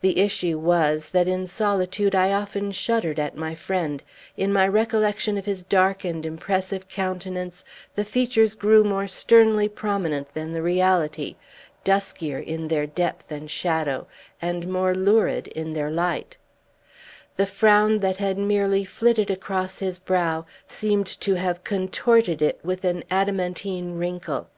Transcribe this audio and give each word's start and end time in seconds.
The 0.00 0.18
issue 0.18 0.58
was, 0.58 1.10
that 1.10 1.28
in 1.28 1.46
solitude 1.46 2.12
I 2.12 2.32
often 2.32 2.72
shuddered 2.72 3.20
at 3.20 3.36
my 3.36 3.54
friend. 3.54 4.02
In 4.36 4.52
my 4.52 4.66
recollection 4.66 5.38
of 5.38 5.46
his 5.46 5.62
dark 5.62 6.02
and 6.02 6.26
impressive 6.26 6.88
countenance, 6.88 7.62
the 7.94 8.04
features 8.04 8.56
grew 8.56 8.82
more 8.82 9.06
sternly 9.06 9.68
prominent 9.68 10.34
than 10.34 10.50
the 10.52 10.60
reality, 10.60 11.36
duskier 11.84 12.40
in 12.40 12.66
their 12.66 12.84
depth 12.84 13.30
and 13.30 13.48
shadow, 13.48 14.08
and 14.42 14.66
more 14.66 14.92
lurid 14.92 15.46
in 15.46 15.72
their 15.72 15.88
light; 15.88 16.36
the 17.36 17.46
frown, 17.46 18.00
that 18.00 18.16
had 18.16 18.36
merely 18.38 18.84
flitted 18.84 19.30
across 19.30 19.78
his 19.78 20.00
brow, 20.00 20.44
seemed 20.66 21.06
to 21.20 21.34
have 21.36 21.62
contorted 21.62 22.42
it 22.42 22.58
with 22.64 22.84
an 22.84 23.04
adamantine 23.08 23.96
wrinkle. 23.98 24.48